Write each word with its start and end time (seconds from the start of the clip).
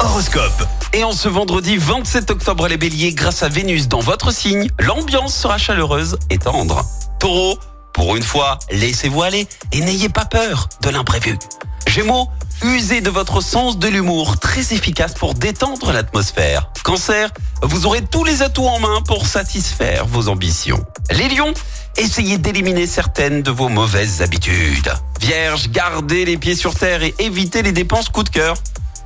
Horoscope. 0.00 0.66
Et 0.94 1.04
en 1.04 1.12
ce 1.12 1.28
vendredi 1.28 1.76
27 1.76 2.30
octobre, 2.30 2.66
les 2.66 2.78
béliers, 2.78 3.12
grâce 3.12 3.42
à 3.42 3.50
Vénus 3.50 3.88
dans 3.88 4.00
votre 4.00 4.32
signe, 4.32 4.70
l'ambiance 4.78 5.34
sera 5.34 5.58
chaleureuse 5.58 6.18
et 6.30 6.38
tendre. 6.38 6.82
Taureau, 7.20 7.58
pour 7.92 8.16
une 8.16 8.22
fois, 8.22 8.58
laissez-vous 8.70 9.22
aller 9.22 9.46
et 9.72 9.80
n'ayez 9.82 10.08
pas 10.08 10.24
peur 10.24 10.70
de 10.80 10.88
l'imprévu. 10.88 11.38
Gémeaux, 11.86 12.30
usez 12.62 13.02
de 13.02 13.10
votre 13.10 13.42
sens 13.42 13.78
de 13.78 13.86
l'humour, 13.86 14.38
très 14.38 14.72
efficace 14.72 15.12
pour 15.12 15.34
détendre 15.34 15.92
l'atmosphère. 15.92 16.70
Cancer, 16.82 17.30
vous 17.62 17.84
aurez 17.84 18.00
tous 18.00 18.24
les 18.24 18.40
atouts 18.40 18.66
en 18.66 18.78
main 18.78 19.02
pour 19.06 19.26
satisfaire 19.26 20.06
vos 20.06 20.28
ambitions. 20.28 20.82
Les 21.10 21.28
lions, 21.28 21.52
essayez 21.98 22.38
d'éliminer 22.38 22.86
certaines 22.86 23.42
de 23.42 23.50
vos 23.50 23.68
mauvaises 23.68 24.22
habitudes. 24.22 24.90
Vierge, 25.20 25.68
gardez 25.68 26.24
les 26.24 26.38
pieds 26.38 26.56
sur 26.56 26.74
terre 26.74 27.02
et 27.02 27.14
évitez 27.18 27.62
les 27.62 27.72
dépenses 27.72 28.08
coup 28.08 28.22
de 28.22 28.30
cœur. 28.30 28.54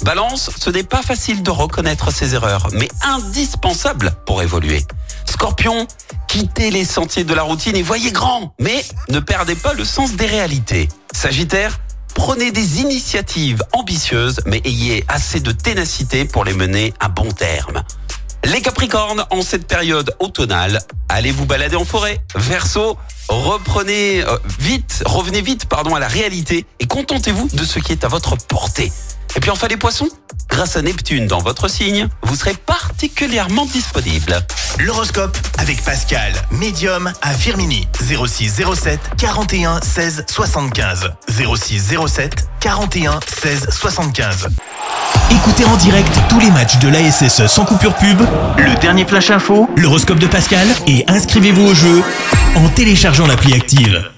Balance, 0.04 0.50
ce 0.58 0.70
n'est 0.70 0.84
pas 0.84 1.02
facile 1.02 1.42
de 1.42 1.50
reconnaître 1.50 2.12
ses 2.12 2.34
erreurs, 2.34 2.68
mais 2.72 2.88
indispensable 3.02 4.12
pour 4.26 4.42
évoluer. 4.42 4.84
Scorpion, 5.24 5.86
quittez 6.28 6.70
les 6.70 6.84
sentiers 6.84 7.24
de 7.24 7.34
la 7.34 7.42
routine 7.42 7.76
et 7.76 7.82
voyez 7.82 8.12
grand, 8.12 8.54
mais 8.58 8.84
ne 9.08 9.20
perdez 9.20 9.54
pas 9.54 9.74
le 9.74 9.84
sens 9.84 10.12
des 10.14 10.26
réalités. 10.26 10.88
Sagittaire, 11.12 11.80
prenez 12.14 12.52
des 12.52 12.80
initiatives 12.80 13.62
ambitieuses, 13.72 14.40
mais 14.46 14.60
ayez 14.64 15.04
assez 15.08 15.40
de 15.40 15.50
ténacité 15.52 16.24
pour 16.24 16.44
les 16.44 16.54
mener 16.54 16.94
à 17.00 17.08
bon 17.08 17.30
terme. 17.32 17.82
Les 18.44 18.62
Capricornes, 18.62 19.24
en 19.30 19.42
cette 19.42 19.66
période 19.66 20.14
automnale, 20.20 20.80
allez 21.08 21.32
vous 21.32 21.44
balader 21.44 21.76
en 21.76 21.84
forêt. 21.84 22.20
Verseau, 22.36 22.96
reprenez 23.28 24.22
euh, 24.22 24.38
vite, 24.60 25.02
revenez 25.04 25.42
vite, 25.42 25.66
pardon, 25.66 25.94
à 25.94 26.00
la 26.00 26.08
réalité 26.08 26.64
et 26.78 26.86
contentez-vous 26.86 27.48
de 27.52 27.64
ce 27.64 27.78
qui 27.80 27.92
est 27.92 28.04
à 28.04 28.08
votre 28.08 28.36
portée. 28.36 28.92
Et 29.36 29.40
puis 29.40 29.50
enfin 29.50 29.68
les 29.68 29.76
poissons, 29.76 30.08
grâce 30.48 30.76
à 30.76 30.82
Neptune 30.82 31.26
dans 31.26 31.38
votre 31.38 31.68
signe, 31.68 32.08
vous 32.22 32.34
serez 32.34 32.54
particulièrement 32.54 33.66
disponible. 33.66 34.38
L'horoscope 34.78 35.36
avec 35.58 35.82
Pascal, 35.84 36.32
médium 36.50 37.12
à 37.22 37.34
Firmini. 37.34 37.86
06 38.00 38.62
07 38.74 39.00
41 39.18 39.80
16 39.80 40.24
75. 40.28 41.10
06 41.28 41.94
07 42.06 42.48
41 42.60 43.20
16 43.26 43.68
75. 43.70 44.48
Écoutez 45.30 45.64
en 45.64 45.76
direct 45.76 46.18
tous 46.28 46.40
les 46.40 46.50
matchs 46.50 46.78
de 46.78 46.88
l'ASSE 46.88 47.46
sans 47.46 47.64
coupure 47.64 47.94
pub, 47.94 48.20
le 48.56 48.74
dernier 48.80 49.04
flash 49.04 49.30
info, 49.30 49.68
l'horoscope 49.76 50.18
de 50.18 50.26
Pascal 50.26 50.66
et 50.86 51.04
inscrivez-vous 51.08 51.66
au 51.66 51.74
jeu 51.74 52.02
en 52.56 52.68
téléchargeant 52.70 53.26
l'appli 53.26 53.54
active. 53.54 54.10